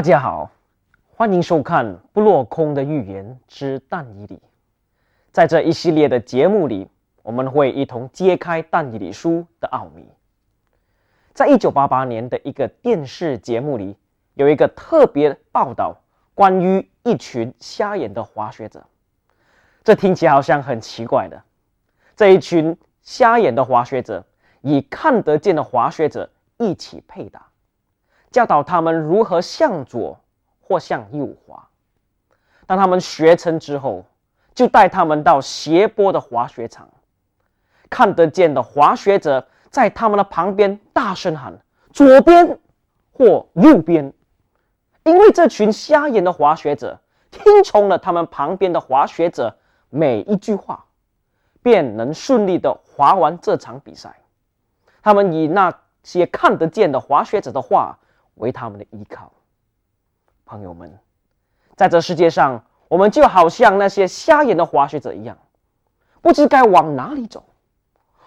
[0.00, 0.50] 大家好，
[1.14, 4.36] 欢迎收看《不落空的预言之但以理》。
[5.30, 6.88] 在这一系列的节目里，
[7.22, 10.08] 我们会一同揭开但以理书的奥秘。
[11.34, 13.94] 在一九八八年的一个电视节目里，
[14.32, 15.94] 有一个特别报道
[16.34, 18.82] 关于一群瞎眼的滑雪者。
[19.84, 21.42] 这听起来好像很奇怪的。
[22.16, 24.24] 这一群瞎眼的滑雪者
[24.62, 27.49] 与看得见的滑雪者一起配搭。
[28.30, 30.20] 教导他们如何向左
[30.60, 31.68] 或向右滑。
[32.64, 34.04] 当他们学成之后，
[34.54, 36.88] 就带他们到斜坡的滑雪场。
[37.88, 41.58] 看得见的滑雪者在他们的旁边大声喊
[41.92, 42.56] ：“左边
[43.10, 44.12] 或右边。”
[45.02, 47.00] 因为这群瞎眼的滑雪者
[47.32, 49.58] 听从了他们旁边的滑雪者
[49.88, 50.84] 每一句话，
[51.62, 54.20] 便能顺利的滑完这场比赛。
[55.02, 57.98] 他们以那些看得见的滑雪者的话。
[58.40, 59.30] 为他们的依靠，
[60.46, 60.98] 朋友们，
[61.76, 65.36] 在这世界上，我们就好像那些瞎眼的滑雪者一样，
[66.22, 67.44] 不知该往哪里走。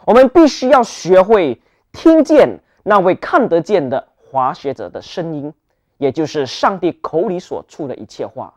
[0.06, 1.60] 我们必须要学会
[1.92, 5.52] 听见那位看得见的滑雪者的声音，
[5.98, 8.54] 也就是上帝口里所出的一切话，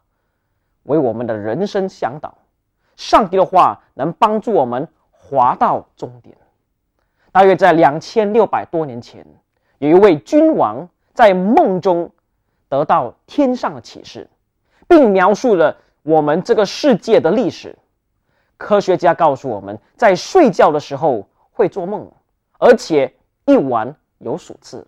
[0.83, 2.37] 为我们的人生向导。
[2.97, 6.37] 上帝的话能帮助我们滑到终点。
[7.33, 9.27] 大约在两千六百多年前，
[9.79, 10.87] 有一位君王。
[11.17, 12.13] 在梦中
[12.69, 14.29] 得到天上的启示，
[14.87, 17.75] 并描述了我们这个世界的历史。
[18.59, 22.07] 科学家告诉我们在睡觉的时候会做梦，
[22.59, 23.15] 而且
[23.47, 24.87] 一晚有数次。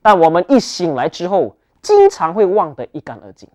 [0.00, 3.46] 但我们一醒来之后，经常会忘得一干二净。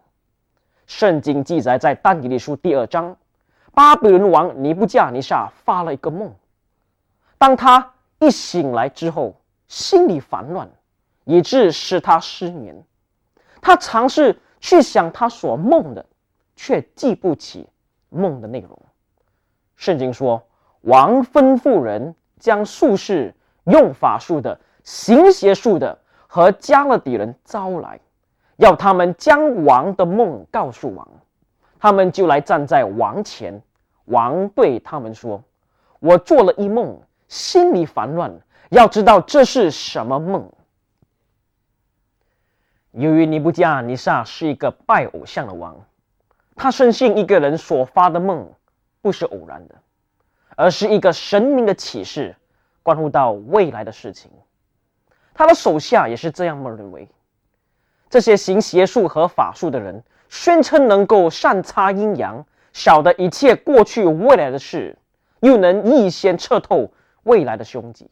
[0.85, 3.17] 圣经记载在但以理书第二章，
[3.73, 6.31] 巴比伦王尼布加尼撒发了一个梦。
[7.39, 9.35] 当他一醒来之后，
[9.67, 10.69] 心里烦乱。
[11.25, 12.83] 以致使他失眠，
[13.61, 16.05] 他尝试去想他所梦的，
[16.55, 17.67] 却记不起
[18.09, 18.79] 梦的内容。
[19.75, 20.41] 圣经说，
[20.81, 25.97] 王吩咐人将术士、用法术的、行邪术的
[26.27, 27.99] 和加勒底人招来，
[28.55, 31.07] 要他们将王的梦告诉王。
[31.77, 33.61] 他们就来站在王前，
[34.05, 35.43] 王对他们说
[35.99, 38.31] ：“我做了一梦，心里烦乱，
[38.69, 40.49] 要知道这是什么梦。”
[42.97, 45.75] 由于尼布加尼撒是一个拜偶像的王，
[46.55, 48.49] 他深信一个人所发的梦
[49.01, 49.75] 不是偶然的，
[50.55, 52.35] 而是一个神明的启示，
[52.81, 54.31] 关乎到未来的事情。
[55.33, 57.09] 他的手下也是这样认为。
[58.09, 64.97] 这些行邪术和法术的人宣称能够善察阴阳，晓得一切过去未来的事，
[65.41, 66.89] 又能预先测透
[67.23, 68.09] 未来的凶吉。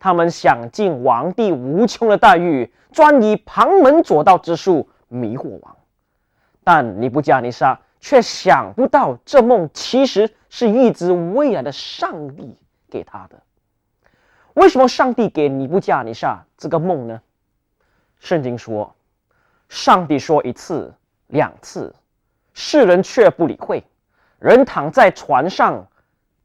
[0.00, 5.76] 他们想尽王帝无穷的待遇，专以旁门左道之术迷惑王。
[6.64, 12.56] 但尼布加尼撒却想不到，这梦其实是预知未来的上帝
[12.88, 13.40] 给他的。
[14.54, 17.20] 为什么上帝给尼布加尼撒这个梦呢？
[18.18, 18.94] 圣经说，
[19.68, 20.94] 上帝说一次、
[21.28, 21.94] 两次，
[22.54, 23.84] 世人却不理会。
[24.38, 25.86] 人躺在船上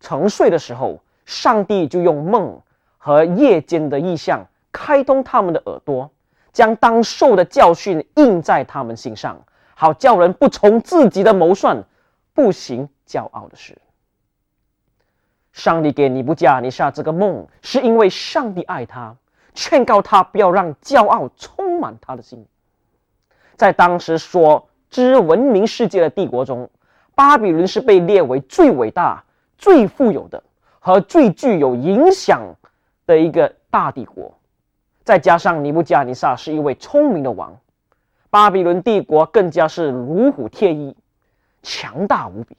[0.01, 2.61] 沉睡的时候，上帝就用梦。
[3.05, 6.09] 和夜间的意象，开通他们的耳朵，
[6.51, 9.37] 将当受的教训印在他们心上，
[9.75, 11.83] 好叫人不从自己的谋算，
[12.33, 13.77] 不行骄傲的事。
[15.53, 19.15] 上帝给尼布加尼撒这个梦，是因为上帝爱他，
[19.53, 22.43] 劝告他不要让骄傲充满他的心。
[23.55, 26.67] 在当时所知文明世界的帝国中，
[27.13, 29.23] 巴比伦是被列为最伟大、
[29.59, 30.41] 最富有的
[30.79, 32.41] 和最具有影响。
[33.05, 34.37] 的一个大帝国，
[35.03, 37.57] 再加上尼布加尼撒是一位聪明的王，
[38.29, 40.95] 巴比伦帝国更加是如虎添翼，
[41.61, 42.57] 强大无比。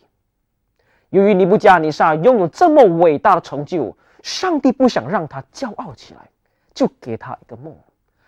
[1.11, 6.29] 由于尼布加尼撒拥有这么伟大的成就，上帝不想让他骄傲起来，
[6.75, 7.75] 就给他一个梦，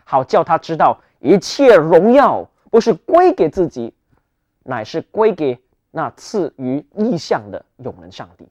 [0.05, 3.93] 好叫他知道一切荣耀不是归给自己，
[4.63, 5.59] 乃是归给
[5.91, 8.47] 那赐予意象的永能上帝。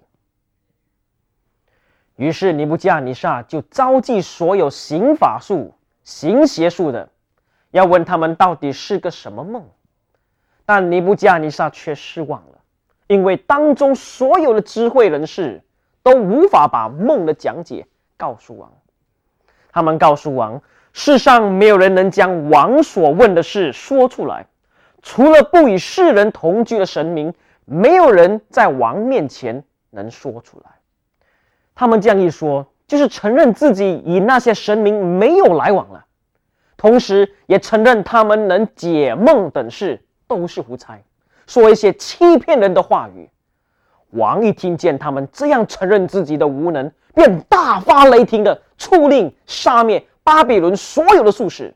[2.18, 5.74] 于是尼布加尼撒就召集所有行法术、
[6.04, 7.10] 行邪术的，
[7.72, 9.64] 要问他们到底是个什么梦。
[10.66, 12.60] 但尼布加尼撒却失望了，
[13.08, 15.62] 因为当中所有的智慧人士
[16.04, 17.86] 都无法把梦的讲解
[18.18, 18.72] 告诉王。
[19.72, 20.62] 他们告诉王，
[20.94, 24.48] 世上没有人能将王所问的事说出来，
[25.04, 27.32] 除了不与世人同居的神明，
[27.64, 30.72] 没有人在王面前能说出来。
[31.80, 36.04] 他们这样一说，就是承认自己与那些神明没有来往了。
[36.76, 41.04] 同时也承认他们能解梦等事都是胡猜，
[41.46, 43.30] 说一些欺骗人的话语。
[44.10, 51.76] 王一听见他们这样承认自己的无能，便大发雷霆的出令杀灭巴比伦所有的术士。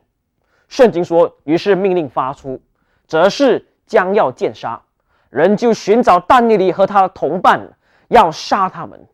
[0.66, 2.60] 圣经说，于是命令发出，
[3.06, 4.82] 则是将要剑杀，
[5.30, 7.60] 人就寻找但尼里和他的同伴，
[8.08, 9.06] 要杀他们。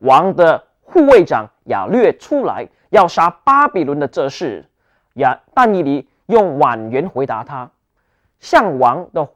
[0.00, 4.66] 王的护卫长亚略出来要杀巴比伦的这事，
[5.14, 7.70] 亚但尼里用婉言回答他，
[8.38, 9.28] 向王的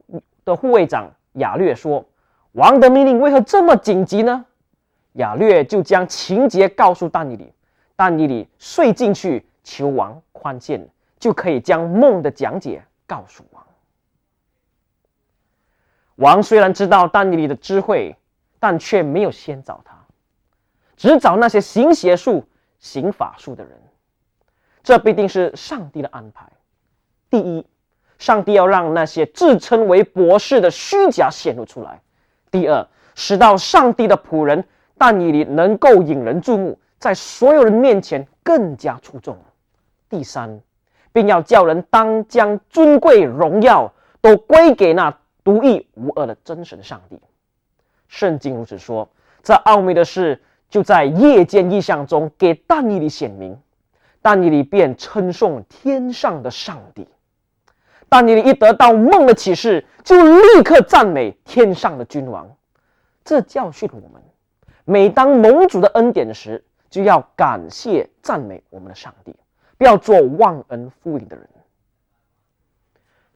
[0.45, 2.05] 的护卫长亚略说。
[2.53, 4.47] 王的命令为何这么紧急呢？
[5.15, 7.53] 亚略就将情节告诉但尼里，
[7.97, 10.89] 但尼里睡进去求王宽限，
[11.19, 13.67] 就可以将梦的讲解告诉王。
[16.15, 18.15] 王虽然知道但尼里的智慧，
[18.61, 19.97] 但却没有先找他，
[20.97, 22.45] 只找那些行邪术、
[22.79, 23.73] 行法术的人。
[24.83, 26.47] 这必定是上帝的安排。
[27.31, 27.67] 第一，
[28.19, 32.03] 上帝要让那些自称为博士的虚假显露出来。
[32.51, 34.65] 第二，使到上帝的仆人
[34.99, 39.39] 但以理能够引人注目，在所有人面前更加出众。
[40.09, 40.61] 第三，
[41.13, 47.19] 并要叫人当将尊贵荣耀都归给那独一无二的真神上帝。
[48.09, 49.09] 圣经如此说。
[49.43, 50.43] 这奥秘的事
[50.75, 53.57] 就在夜间异象中给但以理显明，
[54.21, 57.07] 但以理便称颂天上的上帝。
[58.09, 59.87] 但以理一得到梦的启示。
[60.03, 62.55] 就立刻赞美天上的君王，
[63.25, 64.21] 这教训我们：
[64.85, 69.35] 每当盟主的恩典时，就要感谢赞美我们的上帝，
[69.79, 71.49] 不要做忘恩负义的人。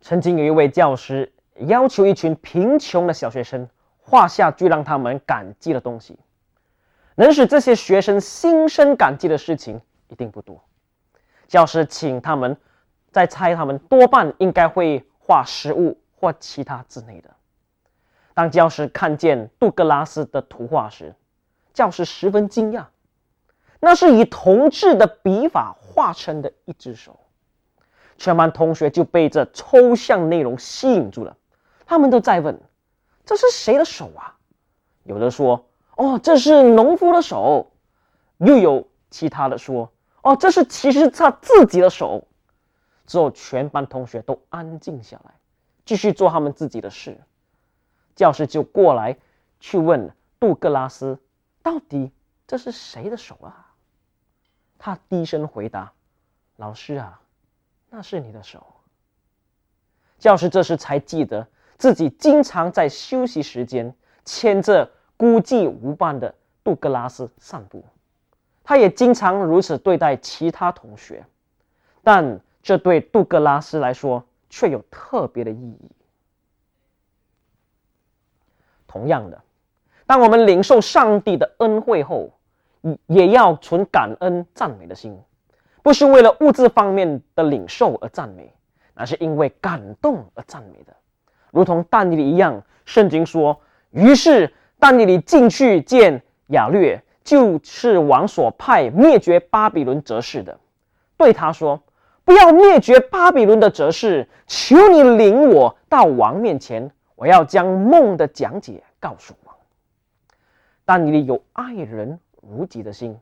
[0.03, 3.67] 曾经有一位教师要求一群贫穷的小学生
[4.03, 6.19] 画下最让他们感激的东西，
[7.19, 9.79] 能使这些学生心生感激的事情
[10.09, 10.65] 一定不多。
[11.47, 12.57] 教师请他们
[13.11, 15.99] 再猜，他们多半应该会画食物。
[16.21, 17.31] 或其他之类的。
[18.35, 21.15] 当教师看见杜格拉斯的图画时，
[21.73, 22.87] 教师十分惊讶，
[23.79, 27.21] 那是以铜制的笔法画成的一只手。
[28.17, 31.37] 全班同学就被这抽象内容吸引住了，
[31.87, 32.61] 他们都在问
[33.25, 34.35] ：“这是谁的手啊？”
[35.07, 35.67] 有的说
[35.99, 37.73] ：“哦，这是农夫的手。”
[38.39, 39.93] 又有其他的说
[40.23, 42.29] ：“哦，这是其实他自己的手。”
[43.05, 45.35] 之后，全班同学都安静下来。
[45.85, 47.19] 继续做他们自己的事，
[48.15, 49.17] 教师就过来
[49.59, 51.19] 去问杜格拉斯
[51.65, 52.13] ：“到底
[52.47, 53.73] 这是谁的手啊？”
[54.79, 55.91] 他低声回答
[56.57, 57.21] ：“老师啊，
[57.91, 58.65] 那是你的手。”
[60.21, 61.49] 教师这时才记得
[61.79, 63.93] 自己经常在休息时间
[64.25, 66.35] 牵着孤寂无伴的
[66.65, 67.85] 杜格拉斯散步，
[68.65, 71.27] 他也经常如此对待其他同学，
[72.03, 74.25] 但这对杜格拉斯来说。
[74.51, 75.91] 却有特别的意义。
[78.87, 79.39] 同样的，
[80.07, 82.31] 当我们领受上帝的恩惠后，
[83.05, 85.15] 也要存感恩赞美的心，
[85.83, 88.51] 不是为了物质方面的领受而赞美，
[88.95, 90.97] 而是因为感动而赞美的。
[91.51, 93.61] 如同但尼一样，圣经说
[93.93, 100.59] ：“于是但尼里进去见亚略，就是王所派灭绝巴比伦哲士的，
[101.17, 101.81] 对他说。”
[102.29, 109.57] 不要灭绝巴比伦的哲士，求你领我到王面前，我要将梦的讲解告诉王。
[110.85, 113.19] 但你有爱人如己的心，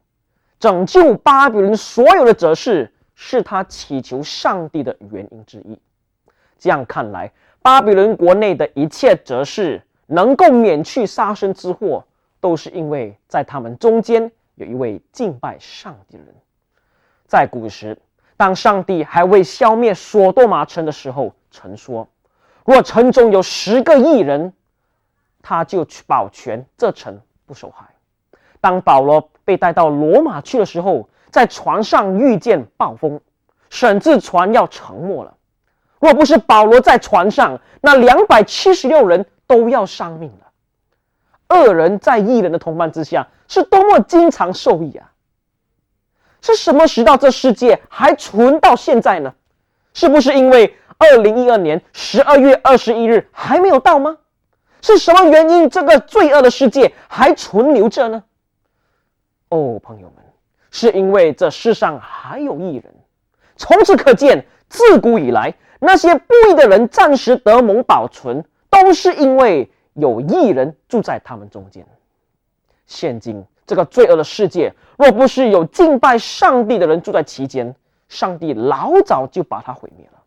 [0.58, 5.78] 拯救巴比伦所有的哲士，是他祈求上帝的原因之一。
[6.58, 7.30] 这样看来，
[7.62, 12.04] 巴比伦国内的一切哲士能够免去杀身之祸，
[12.40, 16.34] 都是因为在他们中间有一位敬拜上帝的人。
[17.26, 17.98] 在古时。
[18.38, 22.06] 当上帝还未消灭索多玛城的时候，曾说
[22.66, 24.52] ：“若城中有十个异人，
[25.40, 27.86] 他就去保全这城不受害。”
[28.60, 33.18] 当保罗被带到罗马去的时候，在船上遇见暴风，
[33.70, 35.34] 甚至船要沉没了。
[35.98, 40.46] 若不是保罗在船上，那两百七十六人都要丧命了。
[41.48, 45.12] 恶人在异人的同伴之下，是多么经常受益啊！
[46.42, 49.34] 是什么使到这世界还存到现在呢？
[49.94, 54.18] 是不是因为二零一二年十二月二十一日还没有到吗？
[54.82, 58.22] 是什么原因这个罪恶的世界还存留着呢？
[59.48, 60.24] 哦，朋友们，
[60.70, 62.94] 是因为这世上还有异人。
[63.56, 68.44] 从此可见，自古以来那些不义的人暂时得蒙保存，
[68.80, 71.86] 都是因为有异人住在他们中间。
[72.86, 73.44] 现今。
[73.68, 77.74] 这个罪恶的世界，若不是有敬拜上帝的人住在其间，
[78.08, 80.22] 上帝老早就把他毁灭了。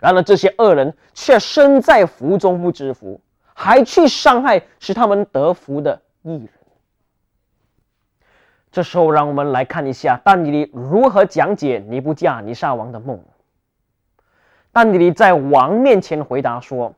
[0.00, 3.20] 然而这些恶人却身在福中不知福，
[3.52, 6.48] 还去伤害使他们得福的艺人。
[8.70, 13.20] 这时候，让我们来看一下但尼里如何讲解尼布加尼撒王的梦。
[14.70, 16.94] 但尼里在王面前回答说：“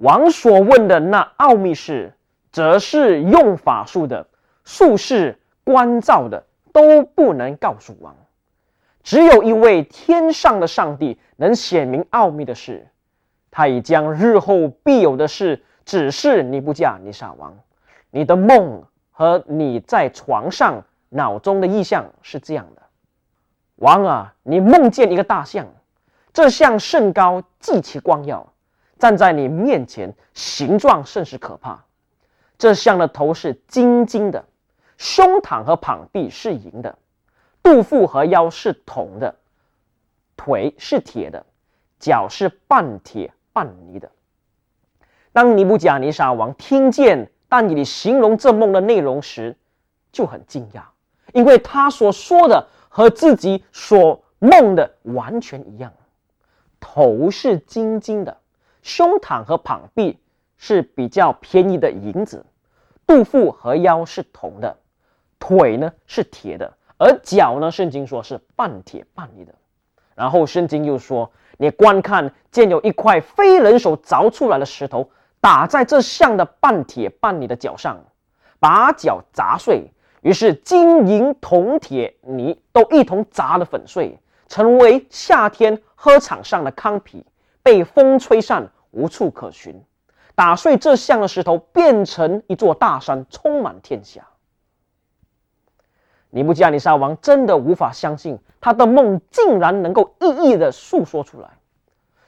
[0.00, 2.12] 王所问的那奥秘事，
[2.50, 4.26] 则是用法术的、
[4.64, 8.16] 术士关照的，都不能告诉王。
[9.02, 12.88] 只有一位天上的上帝能显明奥秘的事，
[13.50, 17.56] 他已将日后必有的事指示尼布加尼撒王。
[18.10, 22.82] 你的梦和你在床上。”脑中的意象是这样的：
[23.76, 25.66] 王啊，你梦见一个大象，
[26.34, 28.52] 这象甚高，极其光耀，
[28.98, 31.84] 站在你面前，形状甚是可怕。
[32.58, 34.44] 这象的头是金金的，
[34.96, 36.98] 胸膛和膀臂是银的，
[37.62, 39.36] 肚腹和腰是铜的，
[40.36, 41.46] 腿是铁的，
[42.00, 44.10] 脚是半铁半泥的。
[45.32, 49.56] 当尼布甲尼撒王听见但你形容这梦的内容时，
[50.10, 50.82] 就很惊讶。
[51.32, 55.92] 因为他所说的和自己所梦的完全一样，
[56.80, 58.38] 头是金金的，
[58.88, 60.18] 胸膛和膀臂
[60.56, 62.46] 是比较便宜的银子，
[63.06, 64.78] 肚腹和腰是铜的，
[65.38, 69.54] 腿呢是铁的，而脚呢，圣经说是半铁半泥的。
[70.14, 78.02] 然后圣经又说，你观看见有一块非人手凿出来的石头打在这像的半铁半泥的脚上，
[78.58, 79.92] 把脚砸碎。
[80.22, 84.18] 于是金银铜铁泥都一同砸得粉碎，
[84.48, 87.24] 成为夏天喝场上的糠皮，
[87.62, 89.82] 被风吹散，无处可寻。
[90.34, 94.28] 打碎这像的石头，变成一座大山，充满天下。
[96.30, 101.48] 尼布加尼撒王真的无法相信，他的梦竟然能够一一的诉说出来。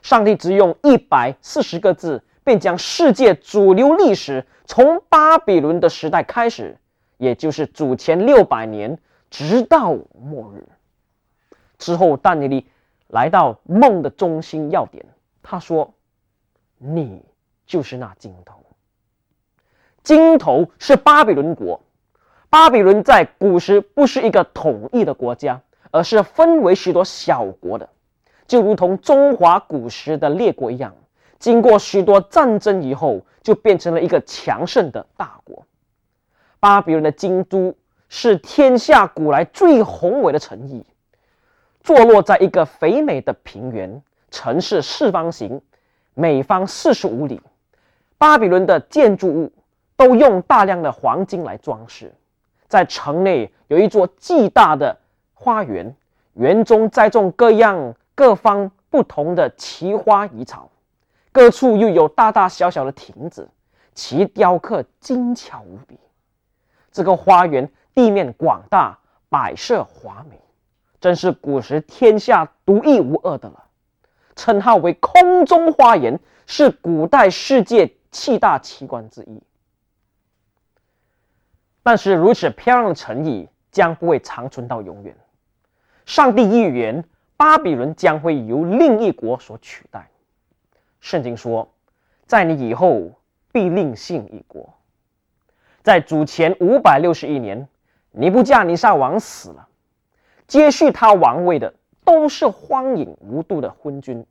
[0.03, 6.79] 上帝只用一百四十个字，便将世界主流历史从巴比伦的时代开始。
[7.19, 8.99] 也就是主前六百年，
[9.29, 10.67] 直到末日
[11.77, 12.67] 之后，但尼利
[13.09, 15.05] 来到梦的中心要点。
[15.43, 15.93] 他说
[16.83, 17.23] ：“你
[17.67, 18.65] 就是那金头。
[20.03, 21.79] 金头是巴比伦国。
[22.49, 25.61] 巴比伦在古时不是一个统一的国家，
[25.91, 27.89] 而是分为许多小国的，
[28.47, 30.95] 就如同中华古时的列国一样。
[31.39, 35.65] 经过许多战争以后，就变成了一个强盛的大国。”
[36.59, 37.75] 巴比伦的京都
[38.09, 40.85] 是天下古来最宏伟的城邑，
[41.83, 45.63] 坐落在一个肥美的平原，城市四方形，
[46.21, 47.41] 每方四十五里。
[48.19, 49.51] 巴比伦的建筑物
[49.97, 52.15] 都用大量的黄金来装饰，
[52.69, 54.95] 在城内有一座巨大的
[55.33, 55.97] 花园，
[56.35, 60.69] 园中栽种各样各方不同的奇花异草，
[61.33, 63.49] 各处又有大大小小的亭子，
[63.95, 65.99] 其雕刻精巧无比。
[66.93, 68.99] 这个花园地面广大，
[69.31, 70.39] 摆设华美，
[71.01, 73.65] 真是古时天下独一无二的了。
[74.37, 79.43] 称号为“空中花园”，是古代世界七大奇观之一。
[81.83, 85.17] 但是，如此漂亮的城邑将不会长存到永远。
[86.05, 87.05] 上帝预言，
[87.37, 90.11] 巴比伦将会由另一国所取代。
[91.01, 91.73] 圣经说，
[92.27, 93.13] 在你以后
[93.51, 94.75] 必另兴一国。
[95.83, 97.67] 在主前五百六十一年，
[98.11, 99.69] 尼布加尼撒王死了，
[100.47, 101.73] 接续他王位的
[102.11, 104.27] 都是荒淫无度的昏君，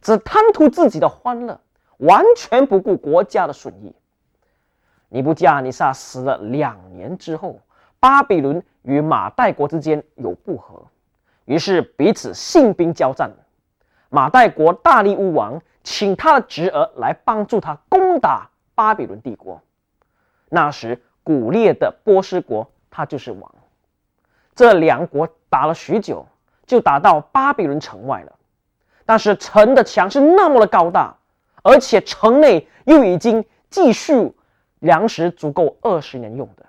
[0.00, 1.60] 只贪图自己的欢乐，
[1.98, 3.94] 完全不顾国家的损益。
[5.08, 7.60] 尼布加尼撒死了两年之后，
[8.00, 10.82] 巴比伦与马代国之间有不和，
[11.44, 13.30] 于是彼此兴兵交战。
[14.08, 19.62] 马代国大力乌王请他的侄儿来帮助他攻打巴比伦帝国。
[20.48, 23.54] 那时，古列的波斯国，他就是王。
[24.56, 26.26] 这两国打了许久，
[26.72, 28.32] 就打到巴比伦城外了。
[29.04, 31.18] 但是城的墙是那么的高大，
[31.62, 34.32] 而且城内又已经继续
[34.78, 36.64] 粮食足够二十年用的。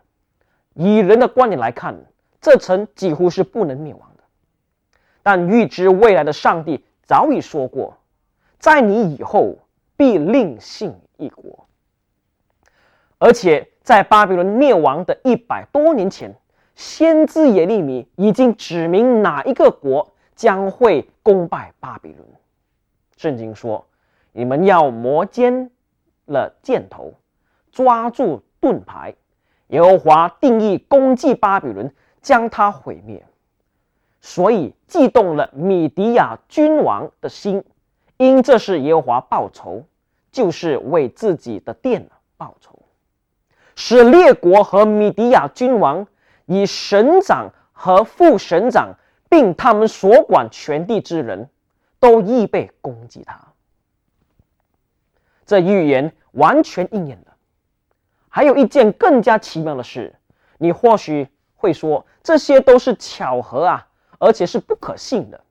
[0.73, 1.97] 以人的观点来看，
[2.41, 4.23] 这城几乎是不能灭亡的。
[5.23, 7.97] 但预知未来的上帝早已说过，
[8.59, 9.57] 在你以后
[9.95, 11.65] 必另兴一国，
[13.17, 13.69] 而且。
[13.83, 16.33] 在巴比伦灭亡的一百多年前，
[16.75, 22.27] 先知耶利米已经指明哪一个国将会攻败巴比伦。
[23.15, 23.85] 圣经说
[24.33, 25.69] ：“你们要磨尖
[26.25, 27.13] 了箭头，
[27.71, 29.13] 抓住盾牌。
[29.67, 33.23] 耶和华定义攻击巴比伦，将它毁灭。”
[34.19, 37.63] 所以激动了米迪亚君王的心，
[38.17, 39.83] 因这是耶和华报仇，
[40.31, 42.79] 就是为自己的殿报仇，
[43.75, 46.07] 使列国和米迪亚君王
[46.45, 48.93] 以省长和副省长，
[49.29, 51.49] 并他们所管全地之人
[51.99, 53.39] 都预备攻击他。
[55.45, 57.35] 这预言完全应验了。
[58.29, 60.15] 还有一件更加奇妙的事，
[60.57, 63.87] 你或许会说这些都是巧合啊。
[64.19, 65.41] 而且是不可信的。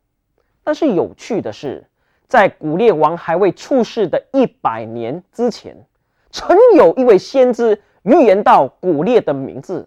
[0.65, 1.87] 但是有趣的是，
[2.27, 5.77] 在古列王还未出世的一百年之前，
[6.31, 9.87] 曾有一位先知预言到古列的名字。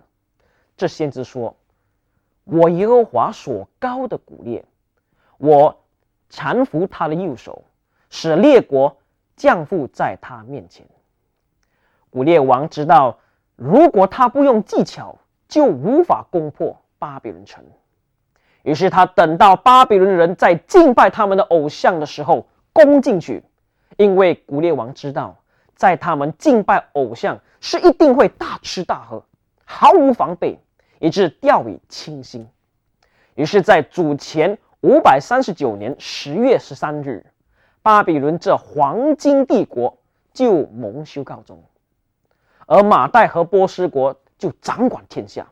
[0.77, 1.55] 这先知说
[2.43, 4.65] ：“我耶和华所高的古列，
[5.37, 5.77] 我
[6.29, 7.63] 搀扶他的右手，
[8.09, 8.97] 使列国
[9.35, 10.85] 降服在他面前。”
[12.09, 13.19] 古列王知道，
[13.55, 15.17] 如果他不用技巧，
[15.47, 17.63] 就无法攻破巴比伦城。
[18.63, 23.43] 于是他等到巴比伦人在敬拜他们的偶像的时候攻进去，
[23.95, 25.37] 因为古列王知道，
[25.75, 29.23] 在他们敬拜偶像是一定会大吃大喝，
[29.65, 30.57] 毫无防备，
[30.99, 32.47] 以致掉以轻心。
[33.35, 37.25] 于是，在主前五百三十九年十月十三日，
[37.81, 39.97] 巴比伦这黄金帝国
[40.33, 41.63] 就蒙羞告终，
[42.65, 45.47] 而马代和波斯国就掌管天下。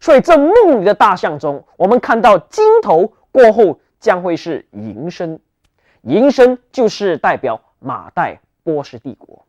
[0.00, 5.40] 所以，这梦里的大象中，我们看到金头过后将会是银身，
[6.02, 9.44] 银身就是代表马代波斯帝国。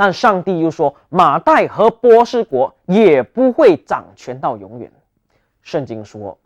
[0.00, 4.90] 但上帝又说，马代和波斯国也不会掌权到永远。
[5.60, 6.38] 圣经说，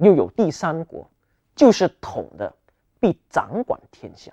[0.00, 1.08] 又有第三国，
[1.54, 2.52] 就是统的，
[2.98, 4.32] 必掌管天下。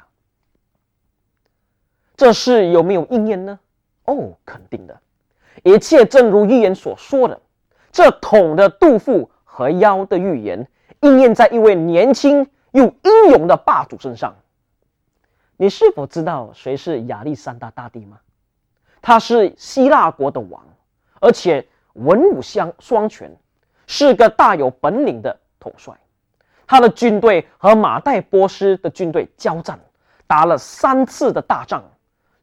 [2.18, 3.60] 这事有没有应验呢？
[4.06, 5.00] 哦，肯定的。
[5.62, 7.40] 一切正如预言所说的，
[7.92, 10.68] 这统的杜甫和腰的预言
[11.02, 14.34] 应验在一位年轻又英勇的霸主身上。
[15.62, 18.18] 你是否知道谁是亚历山大大帝吗？
[19.02, 20.64] 他是希腊国的王，
[21.20, 23.30] 而且文武相双全，
[23.86, 25.94] 是个大有本领的统帅。
[26.66, 29.78] 他的军队和马代波斯的军队交战，
[30.28, 31.84] 打了三次的大仗，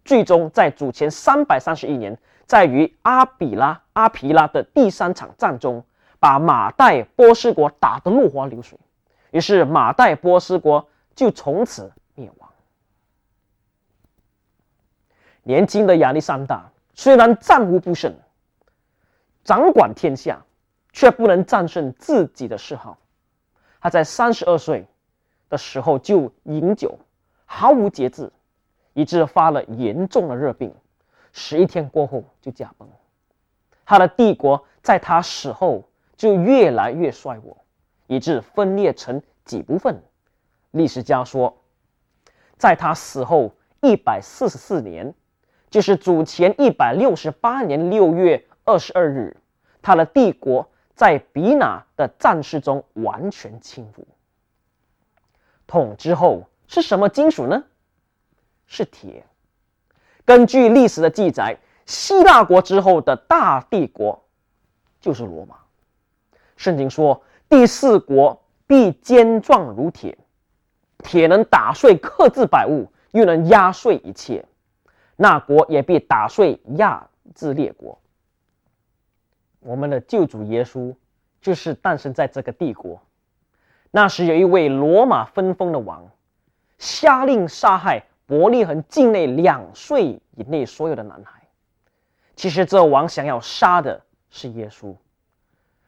[0.05, 2.19] 最终在主前三百三十一年。
[2.45, 5.83] 在于阿比拉、阿皮拉的第三场战中，
[6.21, 8.79] 把马代波斯国打得落花流水，
[9.31, 12.51] 于是马代波斯国就从此灭亡。
[15.47, 18.13] 年轻的亚历山大虽然战无不胜，
[19.45, 20.45] 掌管天下，
[20.93, 22.99] 却不能战胜自己的嗜好。
[23.81, 24.85] 他在三十二岁
[25.49, 26.99] 的时候就饮酒，
[27.45, 28.33] 毫无节制，
[28.93, 30.75] 以致发了严重的热病。
[31.31, 32.89] 十一天过后就驾崩，
[33.85, 37.57] 他的帝国在他死后就越来越衰弱，
[38.09, 40.03] 以致分裂成几部分。
[40.73, 41.57] 历史家说，
[42.57, 45.15] 在他死后一百四十四年，
[45.71, 49.37] 就是主前一百六十八年六月二十二日，
[49.83, 54.05] 他的帝国在比那的战事中完全倾覆。
[55.67, 57.65] 统之后是什么金属呢？
[58.67, 59.25] 是铁。
[60.25, 64.25] 根据历史的记载，希腊国之后的大帝国
[65.01, 65.57] 就是罗马。
[66.57, 70.17] 圣经说：“第四国必坚壮如铁，
[70.99, 74.45] 铁能打碎克制百物，又能压碎一切。
[75.17, 77.99] 那国也必打碎亚之列国。”
[79.61, 80.95] 我们的救主耶稣
[81.41, 83.01] 就是诞生在这个帝国。
[83.91, 86.09] 那时有一位罗马分封的王，
[86.79, 88.05] 下令杀害。
[88.29, 91.43] 伯利恒境内两岁以内所有的男孩，
[92.35, 94.93] 其实这王想要杀的是耶稣，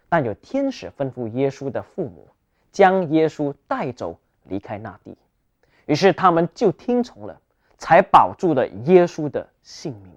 [0.08, 2.28] 但有天使吩咐耶稣的父母
[2.70, 5.18] 将耶稣带走离开那地，
[5.86, 7.40] 于是他们就听从了，
[7.78, 10.12] 才保住了耶稣的性命。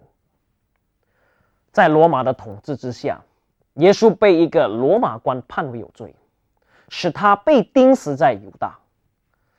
[1.72, 3.22] 在罗马的统治之下，
[3.76, 6.14] 耶稣被一个罗马官判为有罪，
[6.90, 8.78] 使他被钉死在犹大。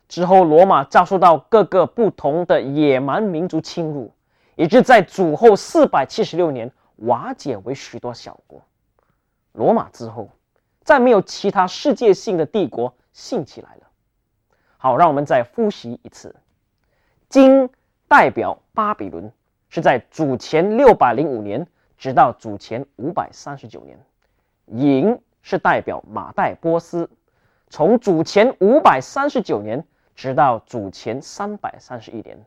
[0.09, 4.13] 之后，罗马遭受到各个不同的野蛮民族侵入，
[4.57, 8.61] 以致在主后四百七十六年瓦解为许多小国。
[9.53, 10.29] 罗马之后，
[10.83, 13.87] 再没有其他世界性的帝国兴起来了。
[14.77, 16.37] 好，让我们再复习一次：
[17.31, 17.71] 金
[18.13, 19.33] 代表巴比伦，
[19.71, 23.97] 是在主前六百零五年直到主前五百三十九年；
[24.67, 27.09] 银是代表马代波斯，
[27.71, 29.83] 从主前五百三十九年。
[30.15, 32.45] 直到主前三百三十一年，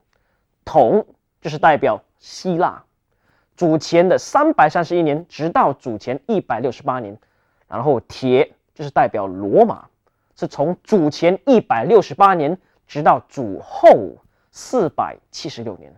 [0.66, 1.04] 铜
[1.42, 2.84] 就是代表希腊，
[3.58, 7.18] 主前的三百三十一年，直到主前一百六十八年，
[7.68, 9.88] 然后铁就是代表罗马，
[10.36, 14.16] 是从主前一百六十八年直到主后
[14.58, 15.94] 四百七十六年。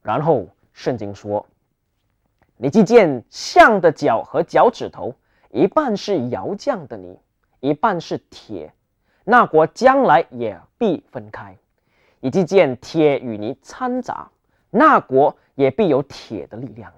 [0.00, 1.46] 然后圣经说
[2.56, 5.14] ：“你既见象的脚和脚趾头，
[5.50, 7.18] 一半是窑匠的泥，
[7.60, 8.72] 一半是铁，
[9.24, 11.52] 那国将来也必分开；
[12.20, 14.30] 以及见铁与泥掺杂，
[14.70, 16.90] 那国也必有铁的力量。”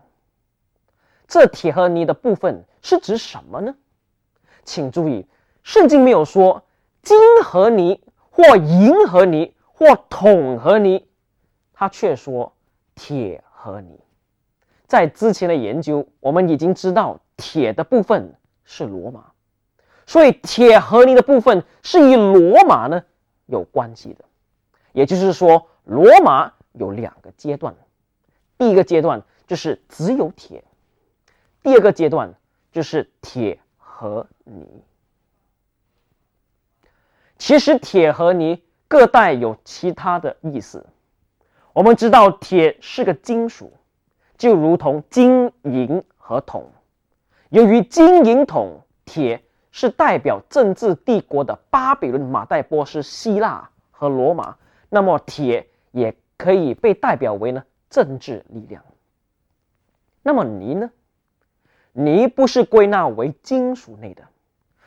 [1.27, 3.75] 这铁和泥的部分是指什么呢？
[4.63, 5.27] 请注意，
[5.65, 6.63] 圣经没有说
[7.03, 11.09] 金和泥，或银和泥，或桶和泥，
[11.73, 12.55] 他却说
[12.95, 13.99] 铁和泥。
[14.87, 19.33] 在之前的研究，我们已经知道铁的部分是罗马，
[20.07, 23.03] 所以铁和泥的部分是与罗马呢
[23.47, 24.25] 有关系的。
[24.93, 27.75] 也就是说，罗马有两个阶段，
[28.57, 30.63] 第一个阶段就是只有铁。
[31.63, 32.35] 第二个阶段
[32.71, 34.85] 就是铁和泥。
[37.39, 38.63] 其实铁和泥
[38.93, 40.85] 各带有其他的意思。
[41.73, 43.73] 我们知道铁是个金属，
[44.37, 46.71] 就如同金银和铜。
[47.49, 54.55] 由于金银铜铁是代表政治帝国的巴比伦、马代波斯、希腊和罗马，
[54.91, 58.85] 那么铁也可以被代表为呢政治力量。
[60.23, 60.91] 那么泥呢？
[61.93, 64.23] 泥不是归纳为金属类的，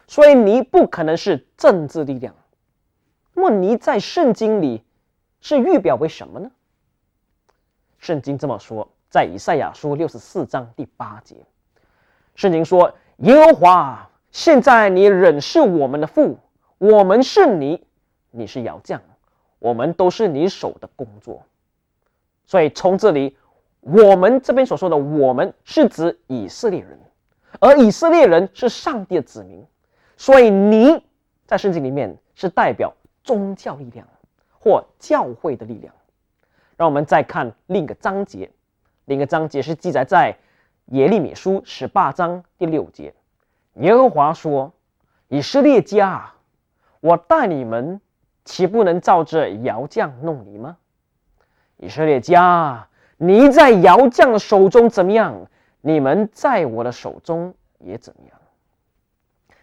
[0.06, 2.36] 所以泥不可能是政治力量。
[3.36, 4.84] 那么泥在圣经里
[5.42, 6.50] 是预表为什么呢？
[8.00, 11.36] 圣经这么说，在以赛亚书六十四章第八节，
[12.34, 16.40] 圣经说：“耶和华，现在你仍是我们的父，
[16.80, 17.86] 我们是你，
[18.32, 19.00] 你是窑匠，
[19.60, 21.44] 我们都是你手的工作。”
[22.48, 23.38] 所以从这里。
[23.88, 27.00] 我们这边所说的“我们”是指以色列人，
[27.60, 29.64] 而以色列人是上帝的子民，
[30.18, 31.06] 所以“你”
[31.46, 32.92] 在圣经里面是代表
[33.26, 34.08] 宗教力量
[34.58, 35.94] 或教会的力量。
[36.78, 38.50] 让我们再看另一个章节，
[39.04, 40.38] 另一个章节是记载在
[40.86, 43.14] 耶利米书十八章第六节。
[43.74, 44.72] 耶和华说
[45.28, 46.34] ：“以色列家，
[47.02, 48.00] 我带你们，
[48.46, 50.78] 岂不能照着窑匠弄你吗？
[51.78, 55.48] 以色列家。”你在窑匠的手中怎么样？
[55.80, 58.38] 你们在我的手中也怎么样？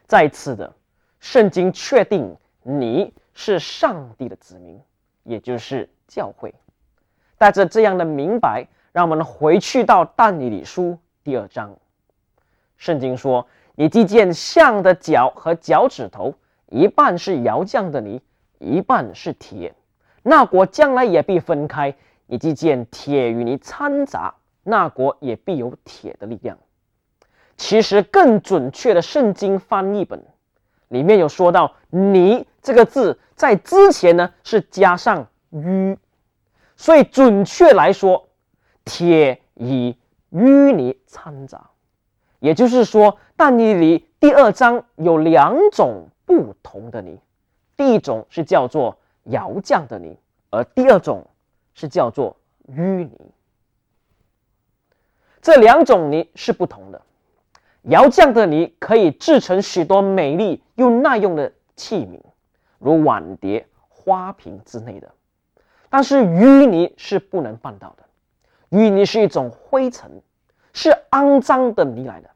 [0.07, 0.75] 再次的，
[1.21, 4.81] 圣经确定你是上帝的子民，
[5.23, 6.55] 也就是教会。
[7.39, 11.77] 带着这样的明白，让我们回去到但以理书第二章。
[12.77, 16.35] 圣经说：“你既见象的脚和脚趾头，
[16.69, 18.21] 一半是窑匠的泥，
[18.59, 19.75] 一半是铁，
[20.23, 21.95] 那国将来也必分开。”
[22.29, 26.57] 以及见铁与泥掺杂，那国也必有铁的力量。
[27.59, 30.25] 其实更准确的圣经翻译本
[30.89, 35.97] 里面有说到“泥”这个字，在之前呢是加上“淤”，
[36.77, 38.29] 所以准确来说，
[38.85, 39.95] 铁与
[40.31, 41.71] 淤泥掺杂。
[42.39, 47.19] 也就是说，但以理第二章有两种不同的泥，
[47.77, 50.17] 第一种是叫做窑匠的泥，
[50.51, 51.27] 而第二种。
[51.75, 52.37] 是叫做
[52.69, 53.11] 淤泥，
[55.41, 57.01] 这两种泥是不同的。
[57.85, 62.21] 窑匠的泥可以制成许多美丽又耐用的器皿，
[62.83, 65.11] 如碗碟、花瓶之类的。
[65.89, 68.05] 但是淤泥是不能办到的。
[68.71, 70.23] 淤泥是一种灰尘，
[70.73, 72.31] 是肮脏的泥来的。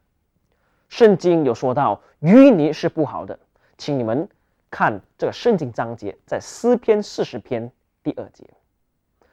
[0.89, 3.37] 圣经有说到淤泥是不好的，
[3.77, 4.29] 请你们
[4.69, 7.71] 看这个圣经章节，在诗篇四十篇
[8.03, 8.47] 第二节。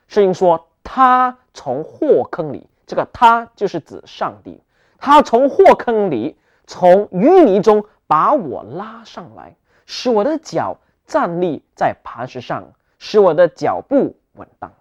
[0.07, 4.61] 圣经说：“他从祸坑里，这个他就是指上帝。
[4.97, 14.73] 他从祸坑里，从淤泥中把我拉上来，使我的脚站立在磐石上，使我的脚步稳当。”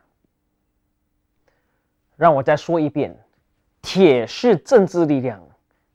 [2.16, 3.16] 让我再说一遍：
[3.82, 5.42] 铁是政治力量，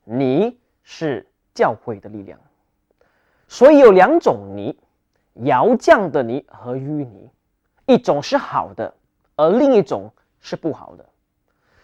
[0.04, 2.40] 泥是教会的力量。
[3.48, 4.78] 所以有两种泥：
[5.34, 7.30] 窑匠的泥和淤泥，
[7.86, 8.94] 一种是好的。
[9.36, 10.12] 而另一种
[10.42, 11.06] 是不好的，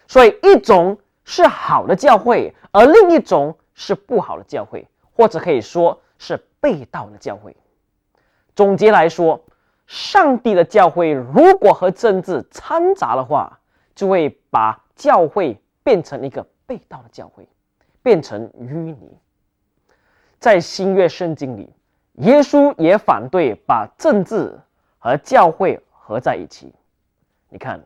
[0.10, 7.56] 所以一种是好的教会，而另一种是不好的教会，或者可以说是被盗的教会。
[8.56, 9.44] 总结来说，
[9.86, 13.60] 上帝的教会如果和政治掺杂的话，
[13.94, 17.48] 就会把教会变成一个被盗的教会，
[18.02, 19.18] 变成淤泥。
[20.40, 21.70] 在新约圣经里，
[22.14, 24.58] 耶稣也反对把政治
[25.00, 26.74] 和教会合在一起。
[27.50, 27.84] 你看，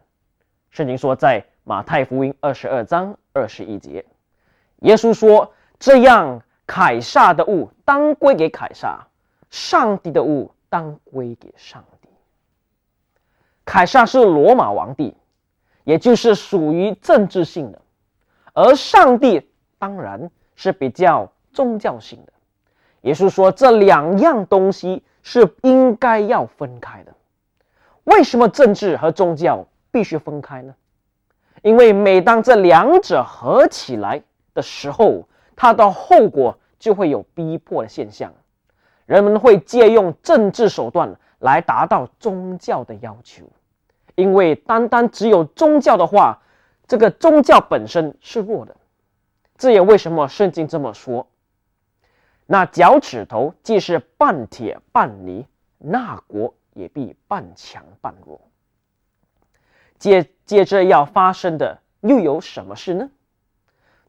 [0.70, 4.06] 圣经说，在马太福音二十二章二十一节，
[4.80, 9.08] 耶稣说：“这样凯撒的物当归给凯撒，
[9.50, 12.10] 上帝的物当归给上帝。
[13.66, 15.16] 凯撒是罗马皇帝，
[15.84, 17.82] 也就是属于政治性的，
[18.54, 22.34] 而上帝当然是比较宗教性的。
[23.02, 27.14] 也是说，这两样东西是应该要分开的。
[28.04, 30.76] 为什么政治和宗教必须分开呢？
[31.62, 38.34] 因为每当这两者合起来的时候，它的后果就会有逼迫的现象，
[39.10, 43.44] 人们会借用政治手段来达到宗教的要求。
[44.14, 46.44] 因为单单只有宗教的话，
[46.88, 48.76] 这个宗教本身是弱的。
[49.58, 51.28] 这也为什么圣经这么说：
[52.46, 55.48] 那脚趾头既是半铁半泥，
[55.80, 58.40] 那国也必半强半弱。
[59.98, 63.10] 接接着要发生的又有什么事呢？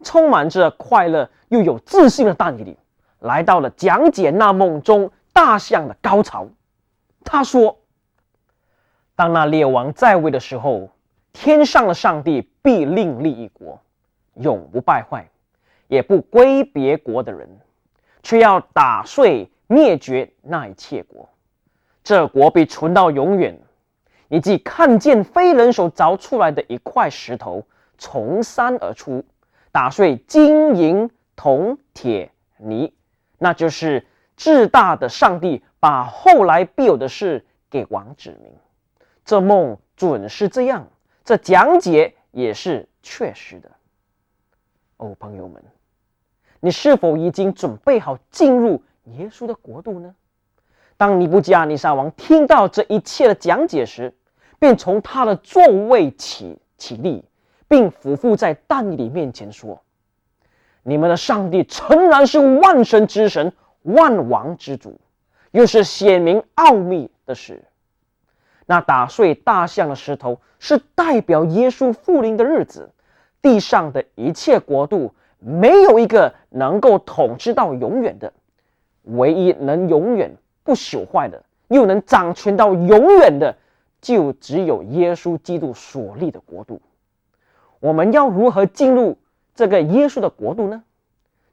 [0.04, 2.76] 充满着快乐又有自信的但以理
[3.20, 6.48] 来到了讲解那梦中大象的高潮。
[7.24, 7.78] 他说。
[9.16, 10.88] 当那列王在位的时候，
[11.35, 13.78] 天上的上帝必另立一国，
[14.37, 15.28] 永不败坏，
[15.88, 17.46] 也不归别国的人，
[18.22, 21.28] 却要打碎灭绝那一切国。
[22.02, 23.61] 这国必存到永远。
[24.28, 27.66] 你既看见非人手凿出来的一块石头
[27.98, 29.22] 从山而出，
[29.70, 32.94] 打碎金银铜铁泥，
[33.42, 38.53] 那就是至大的上帝把后来必有的事给王指明。
[39.24, 40.87] 这梦准是这样，
[41.24, 43.70] 这讲解也是确实的。
[44.98, 45.64] 哦，朋友们，
[46.61, 50.14] 你是否已经准备好进入耶稣的国度呢？
[50.98, 54.14] 当尼布加尼撒王听到这一切的讲解时，
[54.59, 57.24] 便从他的座位起起立，
[57.66, 59.83] 并俯伏在但以理面前说
[60.82, 65.00] ：“你们的上帝诚然是万神之神、万王之主，
[65.50, 67.62] 又是显明奥秘的事。”
[68.66, 72.90] 那打碎大象的石头是代表耶稣复临的日子，
[73.42, 78.32] 地上的一切国度没有一个能够统治到永远的，
[79.02, 83.56] 唯一能永远不朽坏的，又能掌权到永远的，
[84.00, 86.80] 就只有耶稣基督所立的国度。
[87.80, 89.18] 我们要如何进入
[89.54, 90.82] 这个耶稣的国度呢？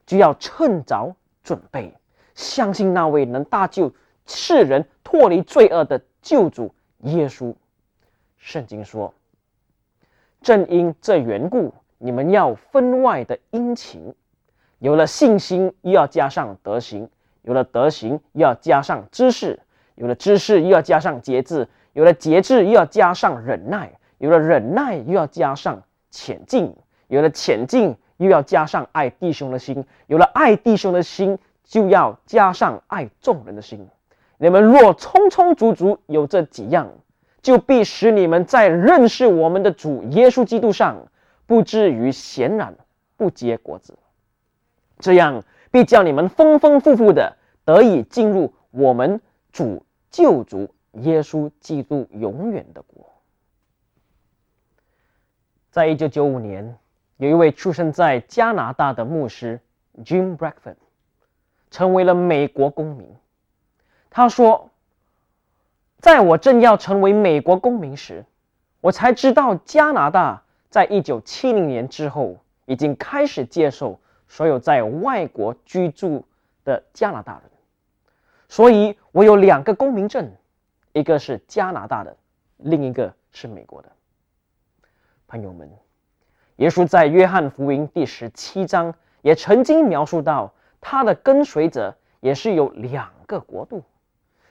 [0.05, 1.93] 就要趁早准备，
[2.33, 3.93] 相信那位能大救
[4.25, 6.73] 世人脱离罪恶的救主。
[6.99, 7.53] 耶稣，
[8.37, 9.13] 圣经说
[10.41, 14.15] ：“正因这缘故，你们要分外的殷勤。
[14.79, 17.07] 有了信心，又要加上德行；
[17.41, 19.59] 有了德行，又要加上知识；
[19.95, 26.71] 有了知识，又要加上节制；有了节制，又要加上忍耐；有了忍耐，又要加上前进；
[27.07, 33.87] 有了前进，又要加上爱弟兄的心；有了爱弟兄的心，就要加上爱众人的心。”
[34.39, 36.91] 你们若充充足足有这几样，
[37.41, 41.07] 就必使你们在认识我们的主耶稣基督上，
[41.47, 42.75] 不至于显然
[43.15, 43.97] 不结果子。
[44.99, 53.09] 这样必叫你们丰丰富富的得以进入我们主救主耶稣基督永远的国。
[55.71, 56.77] 在一九九五年，
[57.17, 59.59] 有一位出生在加拿大的牧师
[60.03, 60.75] Jim Brackford，
[61.71, 63.15] 成为了美国公民。
[64.09, 64.69] 他说
[65.99, 68.25] ：“在我正要成为美国公民时，
[68.81, 76.25] 我才知道加拿大在一九七零年之后已经开始接受所有在外国居住
[76.63, 77.43] 的加拿大人。
[78.47, 80.31] 所以我有两个公民证，
[80.93, 82.15] 一个是加拿大的，
[82.57, 83.91] 另一个是美国的。
[85.27, 85.69] 朋友们，
[86.57, 93.83] 耶稣在约翰福音第十七章也曾经描述到，他的跟随者也是有两个国度。”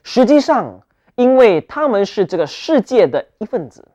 [0.02, 0.80] 实际上，
[1.16, 3.88] 因为他们是这个世界的一份子，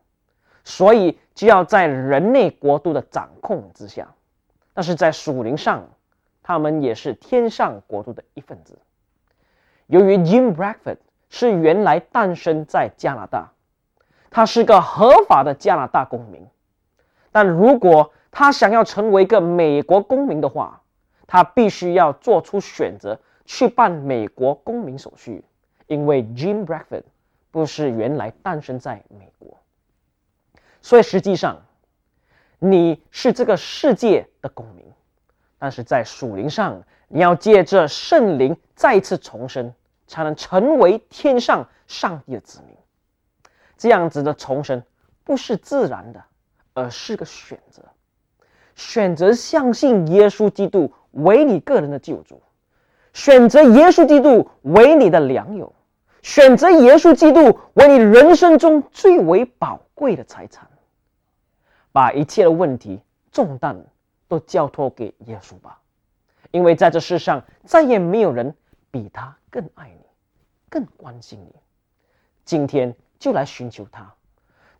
[0.65, 4.07] 所以就要在人类国度的掌控之下。
[4.73, 5.87] 但是在属灵上，
[6.43, 8.77] 他们也是天上国度的一份子。
[9.87, 10.97] 由于 Jim Bradford
[11.29, 13.51] 是原来诞生在加拿大，
[14.29, 16.45] 他是个合法的加拿大公民。
[17.31, 20.81] 但如果他想要成为一个美国公民的话，
[21.27, 25.43] 他必须要做出选择，去办美国公民手续。
[25.87, 27.03] 因为 Jim Bradford
[27.51, 29.59] 不是原来诞生在美国，
[30.81, 31.61] 所以实际上
[32.59, 34.85] 你是这个世界的公民，
[35.59, 39.73] 但是在属灵上，你要借着圣灵再次重生，
[40.07, 42.73] 才能成为天上上帝的子民。
[43.77, 44.81] 这样子的重生
[45.25, 46.23] 不是自然的，
[46.73, 47.83] 而是个选择，
[48.75, 52.41] 选择相信耶稣基督为你个人的救主，
[53.13, 55.73] 选择耶稣基督为你的良友，
[56.21, 60.67] 选择耶稣基督为你人生中最为宝贵的财产，
[61.91, 63.85] 把一切的问题重担
[64.27, 65.79] 都交托给耶稣吧，
[66.51, 68.55] 因为在这世上再也没有人
[68.89, 70.05] 比他更爱你，
[70.69, 71.55] 更关心你。
[72.45, 74.13] 今天就来寻求他，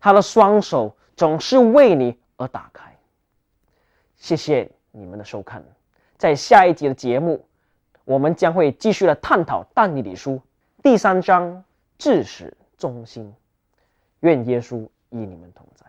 [0.02, 2.92] 他的双手总是为你而打开。
[4.16, 5.64] 谢谢你们的收看，
[6.18, 7.44] 在下一集的节目，
[8.04, 10.42] 我们将会继续来探讨但以理书
[10.82, 11.62] 第三章
[11.98, 13.32] 至始忠心。
[14.20, 15.86] 愿耶稣与你们同在。